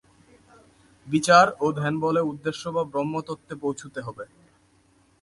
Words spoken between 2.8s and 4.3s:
ব্রহ্মতত্ত্বে পৌঁছুতে হবে।